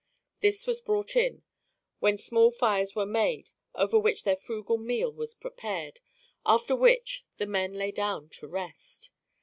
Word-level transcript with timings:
This 0.39 0.65
was 0.65 0.81
brought 0.81 1.15
in, 1.15 1.43
when 1.99 2.17
small 2.17 2.49
fires 2.49 2.95
were 2.95 3.05
made 3.05 3.51
over 3.75 3.99
which 3.99 4.23
their 4.23 4.35
frugal 4.35 4.79
meal 4.79 5.11
was 5.13 5.35
prepared, 5.35 5.99
after 6.43 6.75
which 6.75 7.23
the 7.37 7.45
men 7.45 7.73
lay 7.73 7.91
down 7.91 8.27
to 8.29 8.47
rest. 8.47 9.11